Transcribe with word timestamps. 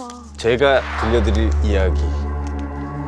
예쁘다. 0.00 0.08
제가 0.36 0.80
들려드릴 1.00 1.50
이야기. 1.64 2.00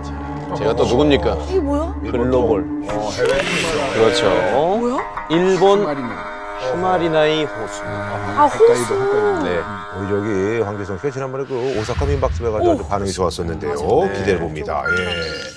자, 0.04 0.54
제가 0.56 0.76
또 0.76 0.84
누굽니까? 0.84 1.36
이게 1.48 1.60
뭐야? 1.60 1.94
글로벌. 2.02 2.60
어, 2.88 3.10
해외 3.10 3.94
그렇죠. 3.94 4.28
뭐야? 4.52 5.26
일본 5.30 5.84
마리나. 5.84 6.32
슈마리나이 6.60 7.44
호수. 7.44 7.82
아, 7.84 8.46
호수. 8.46 8.94
네. 9.42 9.60
우리 9.98 10.08
저기 10.08 10.60
황교성 10.62 10.98
씨가 10.98 11.10
지난번에 11.10 11.44
그 11.44 11.78
오사카 11.80 12.06
민박집에 12.06 12.50
가서 12.50 12.72
아주 12.72 12.86
반응이 12.86 13.10
좋았었는데요. 13.12 13.74
네. 13.74 14.18
기대해 14.18 14.38
봅니다. 14.38 14.84
예. 14.90 15.52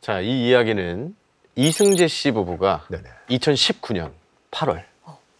자, 0.00 0.20
이 0.20 0.48
이야기는 0.48 1.14
이승재 1.56 2.06
씨 2.08 2.32
부부가 2.32 2.84
네네. 2.88 3.04
2019년 3.30 4.10
8월 4.50 4.82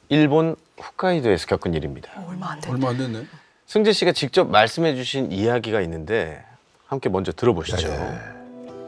일본 0.08 0.56
홋카이도에서 0.78 1.46
겪은 1.46 1.74
일입니다. 1.74 2.10
어, 2.16 2.26
얼마 2.30 2.52
안 2.52 2.60
돼. 2.60 2.70
얼마 2.70 2.88
안 2.90 2.96
됐네. 2.98 3.26
승재 3.66 3.92
씨가 3.92 4.12
직접 4.12 4.48
말씀해 4.48 4.94
주신 4.94 5.32
이야기가 5.32 5.80
있는데 5.82 6.42
함께 6.86 7.08
먼저 7.08 7.32
들어보시죠. 7.32 7.88
네. 7.88 8.18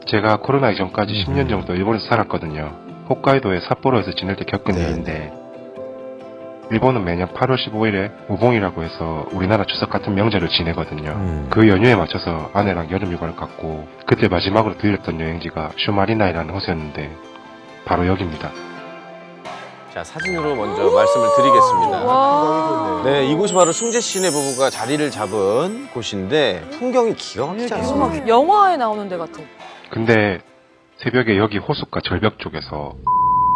제가 0.07 0.37
코로나 0.37 0.71
이전까지 0.71 1.25
10년 1.25 1.49
정도 1.49 1.75
일본에서 1.75 2.07
살았거든요. 2.07 3.05
홋카이도의 3.09 3.61
삿포로에서 3.67 4.11
지낼 4.15 4.37
때 4.37 4.45
겪은 4.45 4.75
네. 4.75 4.81
일인데 4.81 5.33
일본은 6.71 7.03
매년 7.03 7.27
8월 7.33 7.57
15일에 7.57 8.29
우봉이라고 8.29 8.83
해서 8.83 9.27
우리나라 9.31 9.65
추석 9.65 9.89
같은 9.89 10.15
명절을 10.15 10.47
지내거든요. 10.49 11.11
음. 11.11 11.47
그 11.49 11.67
연휴에 11.67 11.95
맞춰서 11.95 12.49
아내랑 12.53 12.89
여름 12.91 13.11
휴가를 13.11 13.35
갔고 13.35 13.87
그때 14.05 14.27
마지막으로 14.27 14.77
들렸던 14.77 15.19
여행지가 15.19 15.71
슈마리나이라는 15.77 16.53
호수였는데 16.53 17.11
바로 17.85 18.07
여기입니다. 18.07 18.51
자, 19.93 20.03
사진으로 20.03 20.55
먼저 20.55 20.83
말씀을 20.89 21.27
드리겠습니다. 21.35 22.03
와. 22.05 23.01
네, 23.03 23.25
이곳이 23.25 23.53
바로 23.53 23.71
승재 23.71 23.99
씨네 23.99 24.29
부부가 24.29 24.69
자리를 24.69 25.09
잡은 25.09 25.87
곳인데 25.93 26.61
풍경이 26.77 27.15
기가 27.15 27.47
막히지 27.47 27.73
않습니까? 27.73 28.27
영화에 28.27 28.77
나오는 28.77 29.09
데 29.09 29.17
같아. 29.17 29.39
근데 29.89 30.39
새벽에 30.97 31.37
여기 31.37 31.57
호숫가 31.57 32.01
절벽 32.03 32.37
쪽에서 32.39 32.93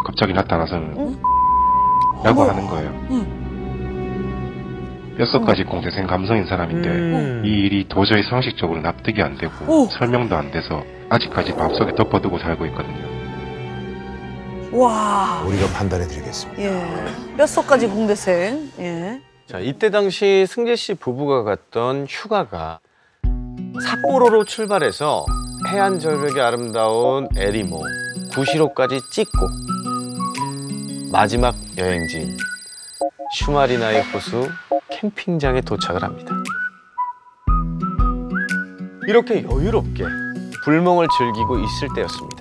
갑자기 0.06 0.34
나타나서는 0.34 1.22
라고 2.24 2.44
하는 2.44 2.68
거예요. 2.68 2.92
뼛속까지 5.18 5.66
공대생 5.66 6.08
감성인 6.08 6.46
사람인데 6.48 6.90
음. 6.90 7.44
이 7.46 7.50
일이 7.50 7.88
도저히 7.88 8.24
상식적으로 8.24 8.82
납득이 8.82 9.22
안 9.22 9.38
되고 9.38 9.54
오. 9.68 9.86
설명도 9.86 10.36
안 10.36 10.50
돼서 10.50 10.84
아직까지 11.10 11.54
마음속에 11.54 11.94
덮어두고 11.94 12.40
살고 12.40 12.66
있거든요. 12.68 13.23
와. 14.74 15.44
우리가 15.46 15.68
판단해 15.68 16.08
드리겠습니다. 16.08 16.62
예. 16.62 17.36
뼛속까지 17.38 17.88
공대생. 17.88 18.72
예. 18.80 19.22
자, 19.48 19.60
이때 19.60 19.90
당시 19.92 20.46
승재 20.48 20.76
씨 20.76 20.94
부부가 20.96 21.44
갔던 21.44 22.08
휴가가 22.10 22.80
삿포로로 23.84 24.46
출발해서 24.46 25.26
해안 25.68 26.00
절벽이 26.00 26.40
아름다운 26.42 27.28
에리모, 27.36 27.82
구시로까지 28.34 29.00
찍고 29.12 29.48
마지막 31.12 31.56
여행지인 31.78 32.36
슈마리나의 33.36 34.04
호수 34.04 34.50
캠핑장에 34.90 35.62
도착을 35.62 36.04
합니다. 36.04 36.34
이렇게 39.08 39.44
여유롭게 39.44 40.04
불멍을 40.64 41.08
즐기고 41.18 41.60
있을 41.60 41.90
때였습니다. 41.96 42.33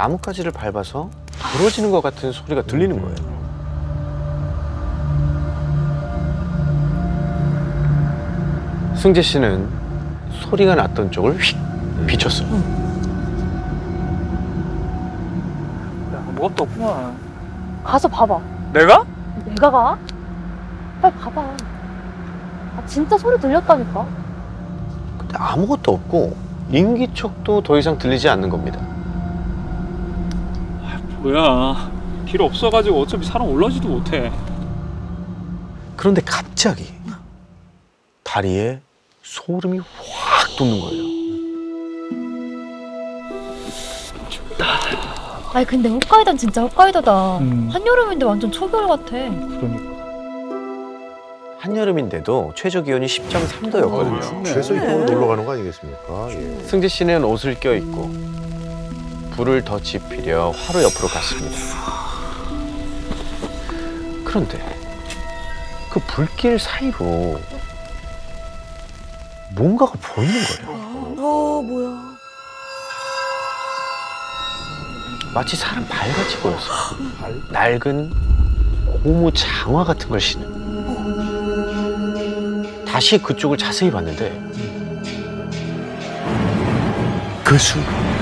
나뭇가지를 0.00 0.50
밟아서 0.50 1.10
부러지는 1.52 1.90
것 1.90 2.00
같은 2.00 2.32
소리가 2.32 2.62
들리는 2.62 2.98
거예요. 3.02 3.16
승재 8.96 9.20
씨는 9.20 9.68
소리가 10.40 10.74
났던 10.74 11.10
쪽을 11.10 11.36
휙 11.38 11.58
비췄어요. 12.06 12.48
아무것도 16.28 16.64
없구만. 16.64 17.14
가서 17.84 18.08
봐봐. 18.08 18.40
내가? 18.72 19.04
내가 19.44 19.70
가? 19.70 19.98
빨리 21.02 21.14
봐봐. 21.16 21.42
아, 21.42 22.82
진짜 22.86 23.18
소리 23.18 23.38
들렸다니까. 23.38 24.06
근데 25.18 25.36
아무것도 25.36 25.92
없고 25.92 26.34
인기척도 26.70 27.62
더 27.62 27.76
이상 27.76 27.98
들리지 27.98 28.30
않는 28.30 28.48
겁니다. 28.48 28.80
뭐야. 31.22 31.90
길 32.26 32.42
없어가지고 32.42 33.00
어차피 33.00 33.24
사람 33.26 33.48
올라지도 33.48 33.88
못해. 33.88 34.32
그런데 35.96 36.22
갑자기 36.24 36.86
다리에 38.22 38.80
소름이 39.22 39.78
확 39.78 40.56
돋는 40.56 40.80
거예요. 40.80 41.10
아니 45.52 45.66
근데 45.66 45.88
홋카이도는 45.88 46.38
진짜 46.38 46.62
홋카이도다. 46.62 47.38
음. 47.38 47.68
한여름인데 47.72 48.24
완전 48.24 48.52
초겨울 48.52 48.86
같아. 48.86 49.10
그러니까. 49.10 49.90
한여름인데도 51.58 52.52
최저 52.54 52.82
기온이 52.82 53.06
10.3도였거든요. 53.06 54.22
춥네. 54.22 54.44
최소 54.44 54.74
이쪽으로 54.74 55.04
놀러 55.04 55.26
가는 55.26 55.44
거 55.44 55.52
아니겠습니까? 55.52 56.30
예. 56.30 56.64
승재 56.64 56.88
씨는 56.88 57.24
옷을 57.24 57.58
껴입고 57.58 58.10
불을 59.40 59.64
더 59.64 59.80
지피려 59.80 60.50
화로 60.50 60.82
옆으로 60.82 61.08
갔습니다. 61.08 61.56
그런데 64.22 64.58
그 65.90 65.98
불길 66.00 66.58
사이로 66.58 67.40
뭔가가 69.52 69.94
보이는 70.02 70.34
거예요. 70.42 70.68
어, 71.16 71.62
뭐야. 71.62 72.18
마치 75.32 75.56
사람 75.56 75.88
발같이 75.88 76.36
보였어요. 76.40 76.98
낡은 77.50 78.12
고무 79.02 79.32
장화 79.32 79.84
같은 79.84 80.10
걸 80.10 80.20
신은. 80.20 80.60
다시 82.84 83.16
그쪽을 83.16 83.56
자세히 83.56 83.90
봤는데 83.90 84.38
그 87.42 87.56
순간 87.56 88.19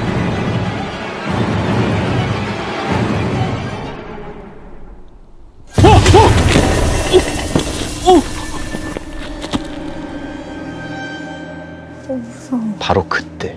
바로 12.78 13.04
그때 13.08 13.56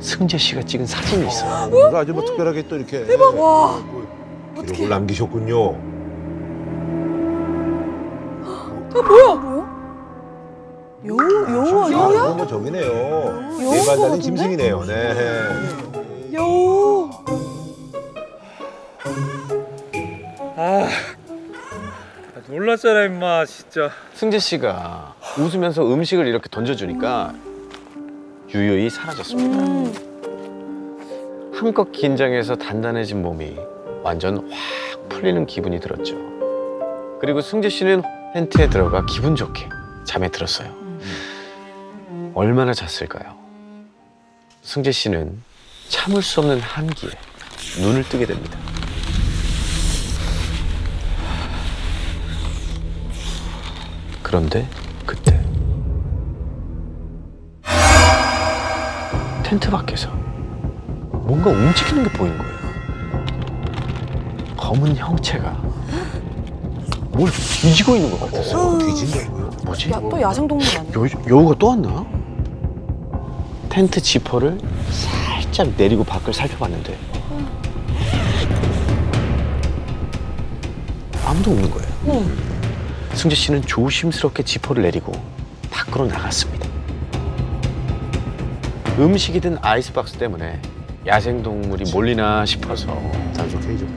승재 0.00 0.36
씨가 0.38 0.62
찍은 0.62 0.86
사진이 0.86 1.26
있어요. 1.26 1.68
뭔가 1.70 2.00
아주 2.00 2.12
뭐 2.12 2.24
특별하게 2.24 2.66
또 2.68 2.76
이렇게 2.76 3.04
대박. 3.06 3.38
와. 3.38 3.82
기록을 4.54 4.88
남기셨군요. 4.88 5.70
아, 8.96 9.02
뭐야? 9.02 9.34
뭐야? 9.34 9.74
여우, 11.06 11.18
여우 11.18 11.80
아, 11.80 11.86
아니야? 11.86 12.34
뭐. 12.34 12.36
여우 13.62 13.84
달린 13.84 13.86
같은데? 13.86 14.18
짐승이네요. 14.20 14.84
네. 14.84 15.14
여우. 16.32 17.10
아. 20.56 20.88
놀랐잖아, 22.46 23.04
임마, 23.04 23.46
진짜. 23.46 23.90
승재 24.12 24.38
씨가 24.38 25.14
웃으면서 25.38 25.90
음식을 25.90 26.26
이렇게 26.26 26.48
던져주니까 26.50 27.34
유유히 28.52 28.90
사라졌습니다. 28.90 29.64
음. 29.64 31.52
한껏 31.54 31.90
긴장해서 31.90 32.56
단단해진 32.56 33.22
몸이 33.22 33.56
완전 34.02 34.46
확 34.50 35.08
풀리는 35.08 35.46
기분이 35.46 35.80
들었죠. 35.80 36.16
그리고 37.20 37.40
승재 37.40 37.70
씨는 37.70 38.02
텐트에 38.34 38.68
들어가 38.68 39.06
기분 39.06 39.34
좋게 39.36 39.66
잠에 40.04 40.28
들었어요. 40.28 40.74
얼마나 42.34 42.74
잤을까요? 42.74 43.38
승재 44.62 44.92
씨는 44.92 45.42
참을 45.88 46.20
수 46.22 46.40
없는 46.40 46.60
한기에 46.60 47.10
눈을 47.80 48.02
뜨게 48.04 48.26
됩니다. 48.26 48.58
그런데 54.34 54.66
그때 55.06 55.40
텐트 59.44 59.70
밖에서 59.70 60.10
뭔가 61.12 61.50
움직이는 61.50 62.02
게 62.02 62.10
보인 62.10 62.36
거예요. 62.36 62.52
검은 64.56 64.96
형체가 64.96 65.52
뭘 67.12 67.30
뒤지고 67.30 67.94
있는 67.94 68.10
것 68.10 68.22
같았어요. 68.22 68.76
뒤진다고요? 68.78 69.50
뭐지? 69.66 69.90
야, 69.92 70.00
또 70.00 70.20
야생동물 70.20 70.66
아니야? 70.78 70.92
여, 70.96 71.06
여우가 71.30 71.54
또 71.56 71.68
왔나? 71.68 72.04
텐트 73.68 74.00
지퍼를 74.00 74.58
살짝 74.90 75.68
내리고 75.76 76.02
밖을 76.02 76.34
살펴봤는데 76.34 76.98
아무도 81.24 81.52
없는 81.52 81.70
거예요. 81.70 82.53
승재 83.14 83.36
씨는 83.36 83.62
조심스럽게 83.62 84.42
지퍼를 84.42 84.82
내리고 84.82 85.12
밖으로 85.70 86.06
나갔습니다. 86.06 86.68
음식이 88.98 89.40
든 89.40 89.56
아이스박스 89.62 90.18
때문에 90.18 90.60
야생동물이 91.06 91.92
몰리나 91.92 92.44
싶어서. 92.46 92.96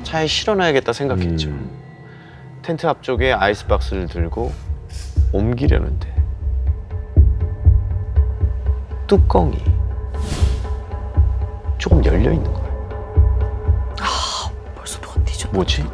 차에 0.03 0.27
실어놔야겠다 0.27 0.93
생각했죠. 0.93 1.49
음. 1.49 1.69
텐트 2.61 2.85
앞쪽에 2.85 3.31
아이스박스를 3.33 4.07
들고 4.07 4.51
옮기려는데 5.31 6.13
뚜껑이 9.07 9.57
조금 11.77 12.03
열려 12.03 12.31
있는 12.33 12.51
거예요. 12.51 12.67
벌써 14.75 14.99
누가 14.99 15.23
뒤졌다. 15.23 15.53
뭐지? 15.53 15.85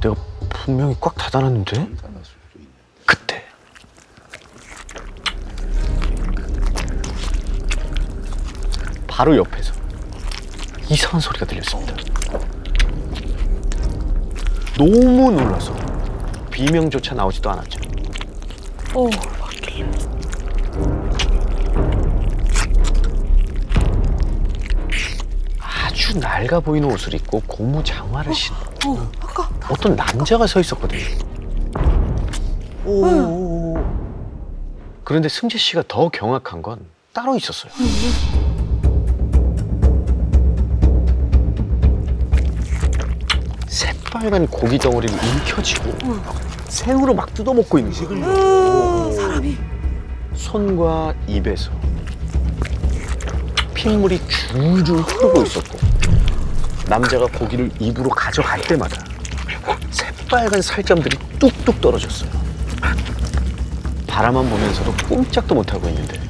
내가 0.00 0.14
분명히 0.64 0.94
꽉 1.00 1.16
닫아놨는데? 1.16 1.88
그때 3.04 3.44
바로 9.08 9.36
옆에서 9.36 9.72
이상한 10.88 11.20
소리가 11.20 11.46
들렸습니다. 11.46 11.96
너무 14.78 15.32
놀라서 15.32 15.74
비명조차 16.52 17.16
나오지도 17.16 17.50
않았죠. 17.50 17.80
어, 18.94 19.10
밖에. 19.40 19.84
아주 25.58 26.16
낡아 26.20 26.60
보이는 26.60 26.88
옷을 26.88 27.14
입고 27.14 27.42
고무 27.48 27.82
장화를 27.82 28.32
신은 28.32 28.58
어, 28.86 29.10
아까. 29.32 29.48
어떤 29.70 29.96
남자가 29.96 30.46
서 30.46 30.60
있었거든요. 30.60 31.00
오. 32.84 33.82
그런데 35.04 35.28
승재 35.28 35.56
씨가 35.56 35.84
더 35.88 36.08
경악한 36.10 36.60
건 36.62 36.80
따로 37.12 37.36
있었어요. 37.36 37.72
새빨간 43.68 44.46
고기 44.48 44.78
덩어리를 44.78 45.14
움켜쥐고 45.14 45.92
생으로 46.68 47.14
막 47.14 47.32
뜯어먹고 47.32 47.78
있는 47.78 47.92
거예요. 47.92 49.08
으, 49.08 49.12
사람이. 49.14 49.56
손과 50.34 51.14
입에서 51.26 51.70
핏물이 53.74 54.20
줄줄 54.28 54.98
흐르고 54.98 55.42
있었고 55.42 55.78
남자가 56.88 57.26
고기를 57.26 57.70
입으로 57.78 58.10
가져갈 58.10 58.60
때마다 58.62 59.02
새빨간 59.90 60.62
살점들이 60.62 61.16
뚝뚝 61.38 61.80
떨어졌어요. 61.80 62.30
바라만 64.06 64.48
보면서도 64.48 64.92
꼼짝도 65.08 65.54
못하고 65.54 65.88
있는데 65.88 66.20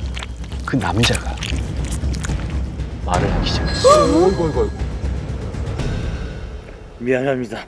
그 0.64 0.76
남자가 0.76 1.34
말을 3.04 3.32
하기 3.34 3.48
시작했어요. 3.48 4.24
어이구 4.26 4.44
어이구 4.44 4.60
어이구. 4.60 4.70
미안합니다. 6.98 7.64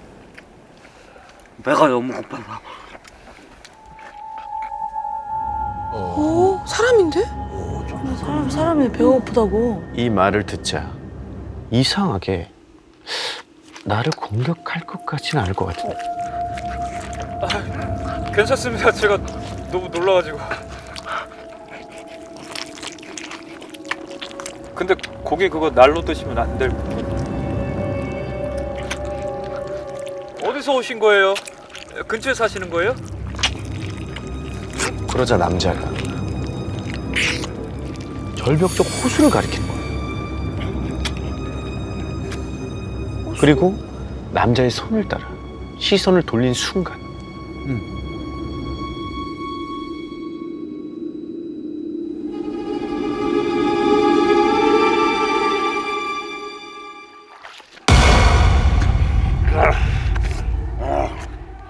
배가 1.65 1.89
너무 1.89 2.13
고파서. 2.13 2.43
어, 5.97 6.65
사람인데? 6.67 7.25
사람, 8.21 8.51
사람이 8.51 8.93
배고프다고. 8.93 9.83
이 9.97 10.09
말을 10.11 10.45
듣자 10.47 10.93
이상하게 11.71 12.51
나를 13.85 14.11
공격할 14.13 14.83
것 14.87 15.05
같지는 15.05 15.43
않을 15.45 15.55
것 15.55 15.67
같은데 15.67 15.97
괜찮습니다. 18.35 18.91
제가 18.91 19.17
너무 19.71 19.89
놀라가지고. 19.89 20.39
근데 24.75 24.95
고기 25.23 25.49
그거 25.49 25.71
날로 25.71 26.01
드시면 26.05 26.37
안될 26.37 26.71
거. 26.71 26.77
어디서 30.49 30.75
오신 30.75 30.99
거예요? 30.99 31.35
근처에 32.09 32.35
사시는 32.35 32.71
거예요? 32.71 32.95
그러자 35.09 35.37
남자가 35.37 35.81
절벽 38.37 38.75
쪽 38.75 38.83
호수를 38.85 39.31
가리키는 39.31 39.64
그리고 43.45 43.77
남자의 44.33 44.71
손을 44.71 45.07
따라 45.07 45.29
시선을 45.79 46.23
돌린 46.23 46.55
순간. 46.55 46.99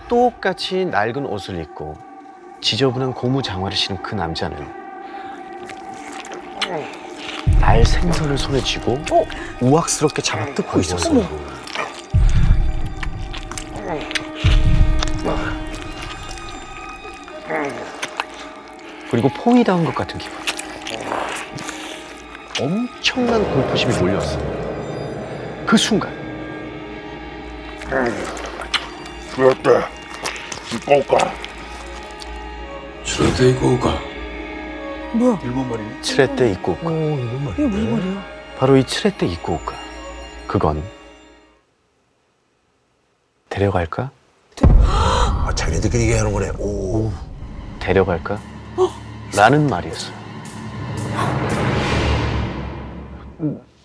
똑같이 0.07 0.85
낡은 0.85 1.27
옷을 1.27 1.61
입고 1.61 1.97
지저분한 2.61 3.15
고무 3.15 3.43
장화를 3.43 3.77
신은 3.77 4.01
그 4.01 4.15
남자는 4.15 4.57
날 7.59 7.85
생선을 7.85 8.39
손에 8.39 8.61
쥐고 8.61 8.97
우악스럽게 9.61 10.23
잡아 10.23 10.47
뜯고 10.55 10.79
있었어요. 10.79 11.54
그리고 19.11 19.29
폼이 19.29 19.63
닿은 19.65 19.85
것 19.85 19.95
같은 19.95 20.19
기분. 20.19 20.37
엄청난 22.61 23.43
공포심이 23.53 23.97
몰려왔어요. 23.99 25.65
그 25.67 25.77
순간. 25.77 26.13
뭐야? 35.17 35.39
칠레떼 36.03 36.51
입고가 36.53 36.91
이게 37.53 37.67
무슨 37.67 37.95
말이야? 37.95 38.25
바로 38.59 38.77
이 38.77 38.85
칠레떼 38.85 39.27
입고가 39.27 39.75
그건 40.47 40.83
데려갈까? 43.55 44.11
아 44.81 45.53
자기네들끼리 45.55 46.03
얘기하는 46.05 46.33
거네. 46.33 46.51
오. 46.59 47.13
데려갈까? 47.79 48.41
라는 49.37 49.69
말이었어요. 49.69 50.13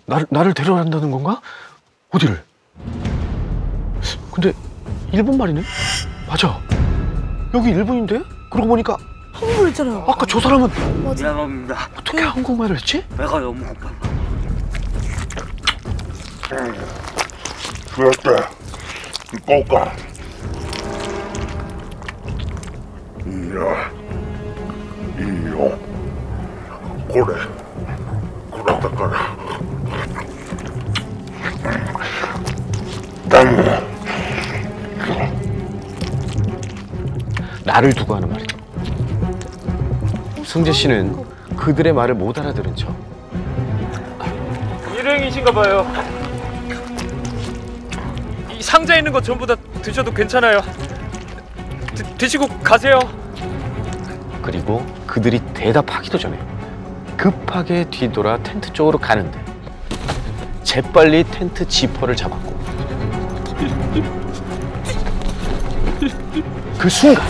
나를, 0.06 0.26
나를 0.28 0.54
데려간다는 0.54 1.12
건가? 1.12 1.40
어디를? 2.10 2.42
근데 4.32 4.52
일본 5.12 5.38
말이네? 5.38 5.62
맞아. 6.26 6.60
여기 7.54 7.70
일본인데? 7.70 8.22
그러고 8.50 8.70
보니까 8.70 8.96
한국말 9.32 9.68
있잖아요. 9.68 10.04
아까 10.08 10.26
저 10.26 10.40
사람은 10.40 10.68
미안합니다. 11.14 11.90
어떻게 11.96 12.20
한국말을 12.22 12.76
했지? 12.76 13.06
배가 13.16 13.38
너무 13.38 13.64
고파 13.64 13.90
서. 19.30 19.90
나를 37.64 37.92
두고 37.92 38.16
하는 38.16 38.28
말이죠. 38.28 38.56
승재 40.44 40.72
씨는 40.72 41.16
그들의 41.56 41.92
말을 41.92 42.14
못 42.16 42.36
알아들은 42.36 42.74
척 42.74 42.92
일행이신가 44.98 45.52
봐요. 45.52 46.19
이 48.60 48.62
상자에 48.62 48.98
있는 48.98 49.10
거 49.10 49.22
전부 49.22 49.46
다 49.46 49.56
드셔도 49.80 50.12
괜찮아요. 50.12 50.60
드, 51.94 52.02
드시고 52.18 52.46
가세요. 52.58 52.98
그리고 54.42 54.84
그들이 55.06 55.40
대답하기도 55.54 56.18
전에 56.18 56.38
급하게 57.16 57.84
뒤돌아 57.90 58.36
텐트 58.42 58.70
쪽으로 58.74 58.98
가는데 58.98 59.42
재빨리 60.62 61.24
텐트 61.24 61.66
지퍼를 61.66 62.14
잡았고 62.14 62.60
그 66.76 66.88
순간 66.90 67.24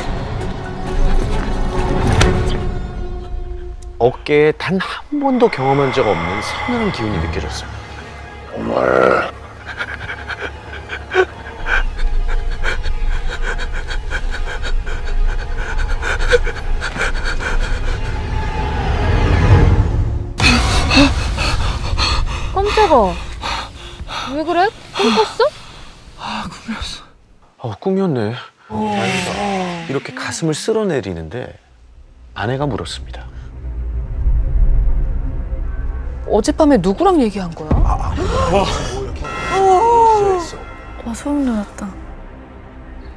어깨에 4.01 4.51
단 4.53 4.81
한 4.81 5.21
번도 5.21 5.49
경험한 5.49 5.93
적 5.93 6.09
없는 6.09 6.43
서늘한 6.43 6.91
기운이 6.93 7.19
느껴졌어요. 7.19 7.71
승재가 22.91 24.35
왜 24.35 24.45
그래? 24.45 24.69
꿈 24.97 25.15
꿨어? 25.15 25.49
어, 27.59 27.75
꿈이었네. 27.79 28.35
다행이다. 28.69 29.87
이렇게 29.89 30.13
가슴을 30.13 30.55
쓸어내리는데 30.55 31.57
아내가 32.35 32.67
물었습니다. 32.67 33.27
어젯밤에 36.29 36.79
누구랑 36.79 37.21
얘기한 37.23 37.51
거야? 37.55 37.69
와 41.05 41.15
소름 41.15 41.47
돋았다. 41.47 41.89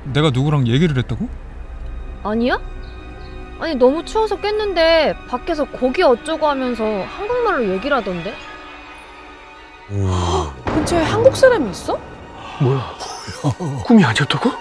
내가 0.06 0.30
누구랑 0.30 0.68
얘기를 0.68 0.96
했다고? 0.98 1.28
아니야? 2.24 2.60
아니 3.60 3.76
너무 3.76 4.04
추워서 4.06 4.40
깼는데 4.40 5.16
밖에서 5.30 5.66
고기 5.66 6.04
어쩌고 6.04 6.48
하면서 6.48 6.84
한국말로 6.84 7.70
얘기를 7.70 7.96
하던데? 7.98 8.34
음. 9.90 10.50
근처에 10.66 11.04
한국 11.04 11.36
사람이 11.36 11.70
있어? 11.72 12.00
뭐야? 12.62 12.96
꿈이 13.86 14.04
아니었다고? 14.04 14.52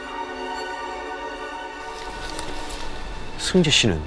승재 3.38 3.70
씨는 3.70 4.00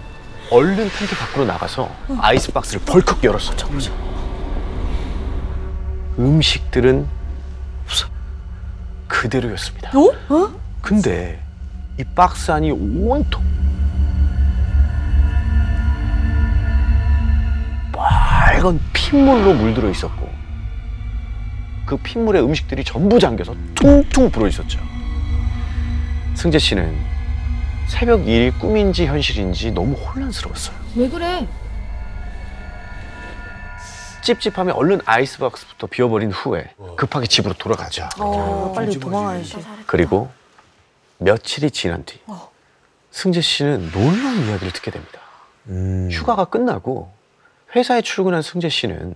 얼른 0.52 0.76
텐트 0.90 1.16
밖으로 1.18 1.46
나가서 1.46 1.90
아이스박스를 2.20 2.82
벌컥 2.86 3.24
열었어. 3.24 3.54
음식들은 6.18 7.08
없어. 7.86 8.08
그대로였습니다. 9.08 9.92
어? 9.98 10.50
근데 10.82 11.42
이 12.00 12.04
박스 12.04 12.52
안이 12.52 12.72
온통 12.72 13.44
빨간 17.92 18.80
핏물로 18.94 19.54
물들어 19.54 19.90
있었고 19.90 20.30
그 21.86 21.98
핏물에 21.98 22.40
음식들이 22.40 22.84
전부 22.84 23.20
잠겨서 23.20 23.56
퉁퉁 23.76 24.30
불어 24.32 24.48
있었죠. 24.48 24.80
승재 26.36 26.60
씨는 26.60 26.96
새벽 27.88 28.28
일이 28.28 28.52
꿈인지 28.52 29.06
현실인지 29.06 29.72
너무 29.72 29.94
혼란스러웠어요. 29.94 30.76
왜 30.96 31.10
그래? 31.10 31.48
찝찝하며 34.24 34.74
얼른 34.74 35.02
아이스박스부터 35.06 35.86
비워버린 35.88 36.32
후에 36.32 36.74
급하게 36.98 37.28
집으로 37.28 37.54
돌아갔죠. 37.54 38.10
어, 38.18 38.74
빨리 38.76 39.00
도망가야지. 39.00 39.58
그리고 39.86 40.32
며칠이 41.20 41.70
지난 41.70 42.04
뒤 42.06 42.20
어. 42.26 42.50
승재 43.12 43.42
씨는 43.42 43.92
놀라운 43.92 44.48
이야기를 44.48 44.74
듣게 44.74 44.90
됩니다. 44.90 45.20
음. 45.68 46.10
휴가가 46.12 46.46
끝나고 46.46 47.14
회사에 47.76 48.02
출근한 48.02 48.42
승재 48.42 48.68
씨는 48.68 49.14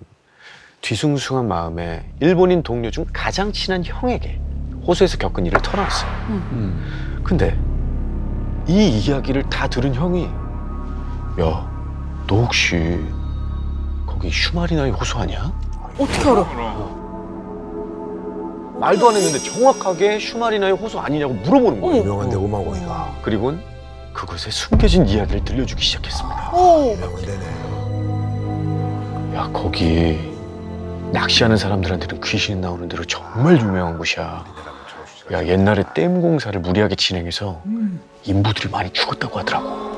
뒤숭숭한 0.82 1.48
마음에 1.48 2.04
일본인 2.20 2.64
동료 2.64 2.90
중 2.92 3.06
가장 3.14 3.52
친한 3.52 3.84
형에게 3.84 4.40
호수에서 4.88 5.18
겪은 5.18 5.46
일을 5.46 5.62
털어놨어요. 5.62 6.10
음. 6.30 7.22
근데 7.24 7.58
이 8.68 8.88
이야기를 9.00 9.50
다 9.50 9.68
들은 9.68 9.94
형이 9.94 10.24
야, 11.42 11.70
너 12.28 12.36
혹시 12.42 13.00
거기 14.06 14.30
슈마리나의 14.32 14.92
호수 14.92 15.18
아니야? 15.18 15.52
어떻게 15.98 16.30
알아? 16.30 16.44
말도 18.80 19.10
안 19.10 19.16
했는데 19.16 19.40
정확하게 19.40 20.20
슈마리나의 20.20 20.74
호수 20.74 20.98
아니냐고 21.00 21.34
물어보는 21.34 21.82
거예요. 21.82 22.02
유명한 22.04 22.30
데고 22.30 22.48
막 22.48 22.64
거기가. 22.64 23.14
그리고는 23.22 23.62
그곳에 24.14 24.50
숨겨진 24.50 25.06
이야기를 25.08 25.44
들려주기 25.44 25.84
시작했습니다. 25.84 26.52
어. 26.54 26.94
유명한 26.96 27.22
데네. 27.22 27.46
야 29.36 29.50
거기 29.54 30.29
낚시하는 31.12 31.58
사람들한테는 31.58 32.22
귀신 32.22 32.62
나오는 32.62 32.88
대로 32.88 33.04
정말 33.06 33.60
유명한 33.60 33.98
곳이야. 33.98 34.44
야 35.32 35.46
옛날에 35.46 35.84
댐 35.94 36.22
공사를 36.22 36.60
무리하게 36.60 36.96
진행해서 36.96 37.62
인부들이 38.24 38.70
많이 38.70 38.92
죽었다고 38.92 39.40
하더라고. 39.40 39.90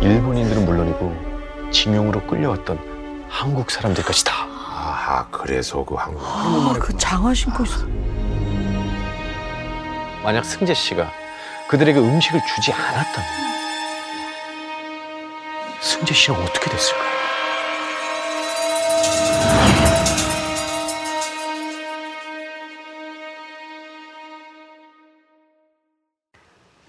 일본인들은 0.00 0.64
물론이고 0.64 1.70
징용으로 1.70 2.26
끌려왔던 2.26 3.26
한국 3.28 3.70
사람들까지 3.70 4.24
다. 4.24 4.46
아하 4.46 5.28
그래서 5.30 5.84
그 5.84 5.94
한국. 5.94 6.22
아, 6.24 6.74
그 6.78 6.96
장화 6.96 7.34
신고 7.34 7.64
있어. 7.64 7.84
만약 10.22 10.44
승재 10.44 10.74
씨가 10.74 11.10
그들에게 11.68 11.98
음식을 11.98 12.40
주지 12.46 12.72
않았다면 12.72 13.28
승재 15.80 16.12
씨는 16.14 16.40
어떻게 16.42 16.70
됐을까요? 16.70 17.19